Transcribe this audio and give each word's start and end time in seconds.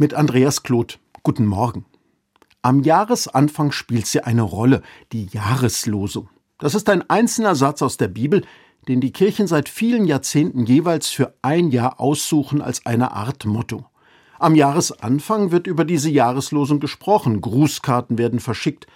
mit 0.00 0.14
Andreas 0.14 0.62
Kloth. 0.62 0.98
Guten 1.22 1.44
Morgen. 1.44 1.84
Am 2.62 2.80
Jahresanfang 2.80 3.70
spielt 3.70 4.06
sie 4.06 4.24
eine 4.24 4.40
Rolle, 4.40 4.80
die 5.12 5.26
Jahreslosung. 5.26 6.30
Das 6.58 6.74
ist 6.74 6.88
ein 6.88 7.08
einzelner 7.10 7.54
Satz 7.54 7.82
aus 7.82 7.98
der 7.98 8.08
Bibel, 8.08 8.42
den 8.88 9.02
die 9.02 9.12
Kirchen 9.12 9.46
seit 9.46 9.68
vielen 9.68 10.06
Jahrzehnten 10.06 10.64
jeweils 10.64 11.08
für 11.08 11.34
ein 11.42 11.70
Jahr 11.70 12.00
aussuchen 12.00 12.62
als 12.62 12.86
eine 12.86 13.12
Art 13.12 13.44
Motto. 13.44 13.84
Am 14.38 14.54
Jahresanfang 14.54 15.50
wird 15.50 15.66
über 15.66 15.84
diese 15.84 16.08
Jahreslosung 16.08 16.80
gesprochen, 16.80 17.42
Grußkarten 17.42 18.16
werden 18.16 18.40
verschickt, 18.40 18.86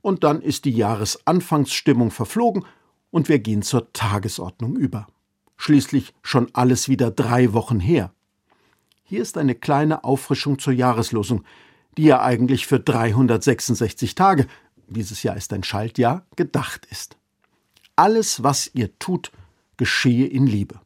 und 0.00 0.24
dann 0.24 0.40
ist 0.40 0.64
die 0.64 0.72
Jahresanfangsstimmung 0.72 2.10
verflogen 2.10 2.64
und 3.10 3.28
wir 3.28 3.38
gehen 3.38 3.60
zur 3.60 3.92
Tagesordnung 3.92 4.76
über. 4.76 5.08
Schließlich 5.58 6.14
schon 6.22 6.48
alles 6.54 6.88
wieder 6.88 7.10
drei 7.10 7.52
Wochen 7.52 7.80
her. 7.80 8.14
Hier 9.12 9.20
ist 9.20 9.36
eine 9.36 9.54
kleine 9.54 10.04
Auffrischung 10.04 10.58
zur 10.58 10.72
Jahreslosung, 10.72 11.44
die 11.98 12.04
ja 12.04 12.22
eigentlich 12.22 12.66
für 12.66 12.80
366 12.80 14.14
Tage, 14.14 14.46
dieses 14.88 15.22
Jahr 15.22 15.36
ist 15.36 15.52
ein 15.52 15.64
Schaltjahr, 15.64 16.24
gedacht 16.34 16.86
ist. 16.90 17.18
Alles, 17.94 18.42
was 18.42 18.70
ihr 18.72 18.98
tut, 18.98 19.30
geschehe 19.76 20.26
in 20.26 20.46
Liebe. 20.46 20.80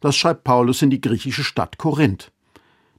Das 0.00 0.14
schreibt 0.14 0.44
Paulus 0.44 0.82
in 0.82 0.90
die 0.90 1.00
griechische 1.00 1.42
Stadt 1.42 1.78
Korinth. 1.78 2.32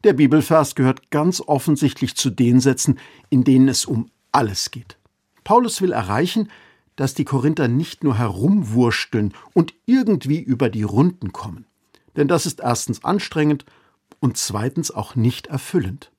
Der 0.04 0.14
Bibelvers 0.14 0.74
gehört 0.74 1.12
ganz 1.12 1.42
offensichtlich 1.42 2.16
zu 2.16 2.32
den 2.32 2.60
Sätzen, 2.60 2.98
in 3.30 3.44
denen 3.44 3.68
es 3.68 3.86
um 3.86 4.10
alles 4.32 4.72
geht. 4.72 4.98
Paulus 5.44 5.84
will 5.84 5.92
erreichen, 5.92 6.50
dass 6.96 7.14
die 7.14 7.26
Korinther 7.26 7.68
nicht 7.68 8.04
nur 8.04 8.18
herumwursteln 8.18 9.36
und 9.54 9.76
irgendwie 9.86 10.40
über 10.40 10.72
die 10.72 10.82
Runden 10.82 11.32
kommen. 11.32 11.68
Denn 12.16 12.28
das 12.28 12.48
ist 12.48 12.62
erstens 12.62 13.04
anstrengend 13.04 13.64
und 14.22 14.38
zweitens 14.38 14.92
auch 14.92 15.16
nicht 15.16 15.48
erfüllend. 15.48 16.12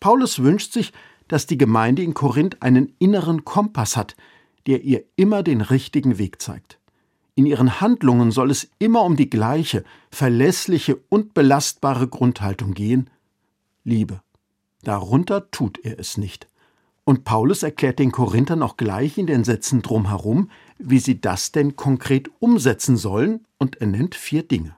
Paulus 0.00 0.42
wünscht 0.42 0.72
sich, 0.72 0.92
dass 1.28 1.46
die 1.46 1.56
Gemeinde 1.56 2.02
in 2.02 2.12
Korinth 2.12 2.60
einen 2.60 2.92
inneren 2.98 3.44
Kompass 3.46 3.96
hat, 3.96 4.16
der 4.66 4.82
ihr 4.82 5.04
immer 5.16 5.42
den 5.42 5.62
richtigen 5.62 6.18
Weg 6.18 6.42
zeigt. 6.42 6.78
In 7.34 7.46
ihren 7.46 7.80
Handlungen 7.80 8.30
soll 8.30 8.50
es 8.50 8.68
immer 8.78 9.02
um 9.02 9.16
die 9.16 9.30
gleiche, 9.30 9.84
verlässliche 10.10 10.98
und 11.08 11.34
belastbare 11.34 12.08
Grundhaltung 12.08 12.74
gehen 12.74 13.08
Liebe. 13.84 14.20
Darunter 14.82 15.50
tut 15.50 15.78
er 15.84 15.98
es 16.00 16.16
nicht. 16.16 16.48
Und 17.04 17.24
Paulus 17.24 17.62
erklärt 17.62 18.00
den 18.00 18.10
Korinthern 18.10 18.62
auch 18.62 18.76
gleich 18.76 19.16
in 19.16 19.28
den 19.28 19.44
Sätzen 19.44 19.80
drumherum, 19.80 20.50
wie 20.78 20.98
sie 20.98 21.20
das 21.20 21.52
denn 21.52 21.76
konkret 21.76 22.28
umsetzen 22.40 22.96
sollen, 22.96 23.44
und 23.58 23.76
er 23.76 23.86
nennt 23.86 24.16
vier 24.16 24.42
Dinge 24.42 24.76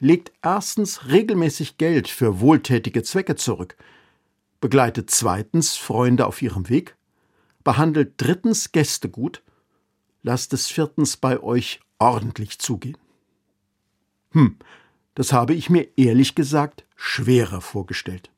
legt 0.00 0.32
erstens 0.42 1.06
regelmäßig 1.08 1.78
Geld 1.78 2.08
für 2.08 2.40
wohltätige 2.40 3.02
Zwecke 3.02 3.36
zurück, 3.36 3.76
begleitet 4.60 5.10
zweitens 5.10 5.76
Freunde 5.76 6.26
auf 6.26 6.42
ihrem 6.42 6.68
Weg, 6.68 6.96
behandelt 7.62 8.14
drittens 8.16 8.72
Gäste 8.72 9.08
gut, 9.08 9.42
lasst 10.22 10.52
es 10.52 10.68
viertens 10.68 11.16
bei 11.16 11.42
euch 11.42 11.80
ordentlich 11.98 12.58
zugehen. 12.58 12.96
Hm, 14.32 14.56
das 15.14 15.32
habe 15.32 15.54
ich 15.54 15.70
mir 15.70 15.86
ehrlich 15.96 16.34
gesagt 16.34 16.84
schwerer 16.96 17.60
vorgestellt. 17.60 18.30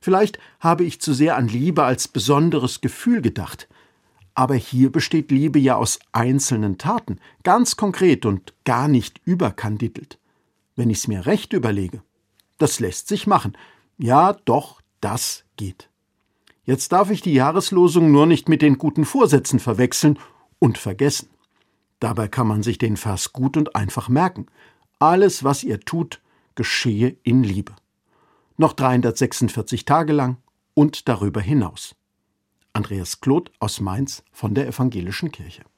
Vielleicht 0.00 0.38
habe 0.60 0.84
ich 0.84 1.00
zu 1.00 1.14
sehr 1.14 1.36
an 1.36 1.48
Liebe 1.48 1.84
als 1.84 2.08
besonderes 2.08 2.80
Gefühl 2.80 3.22
gedacht, 3.22 3.68
aber 4.34 4.56
hier 4.56 4.90
besteht 4.90 5.30
Liebe 5.30 5.60
ja 5.60 5.76
aus 5.76 6.00
einzelnen 6.12 6.76
Taten, 6.76 7.20
ganz 7.44 7.76
konkret 7.76 8.26
und 8.26 8.52
gar 8.64 8.88
nicht 8.88 9.20
überkandidelt 9.24 10.18
wenn 10.76 10.90
ich's 10.90 11.08
mir 11.08 11.26
recht 11.26 11.52
überlege. 11.52 12.02
Das 12.58 12.80
lässt 12.80 13.08
sich 13.08 13.26
machen. 13.26 13.56
Ja, 13.98 14.34
doch, 14.44 14.80
das 15.00 15.44
geht. 15.56 15.90
Jetzt 16.64 16.92
darf 16.92 17.10
ich 17.10 17.20
die 17.20 17.34
Jahreslosung 17.34 18.10
nur 18.10 18.26
nicht 18.26 18.48
mit 18.48 18.62
den 18.62 18.78
guten 18.78 19.04
Vorsätzen 19.04 19.58
verwechseln 19.58 20.18
und 20.58 20.78
vergessen. 20.78 21.28
Dabei 22.00 22.28
kann 22.28 22.46
man 22.46 22.62
sich 22.62 22.78
den 22.78 22.96
Vers 22.96 23.32
gut 23.32 23.56
und 23.56 23.76
einfach 23.76 24.08
merken. 24.08 24.46
Alles, 24.98 25.44
was 25.44 25.62
ihr 25.62 25.80
tut, 25.80 26.20
geschehe 26.54 27.16
in 27.22 27.42
Liebe. 27.42 27.74
Noch 28.56 28.72
346 28.72 29.84
Tage 29.84 30.12
lang 30.12 30.38
und 30.74 31.08
darüber 31.08 31.40
hinaus. 31.40 31.94
Andreas 32.72 33.20
Kloth 33.20 33.52
aus 33.58 33.80
Mainz 33.80 34.24
von 34.32 34.54
der 34.54 34.66
Evangelischen 34.66 35.30
Kirche. 35.30 35.64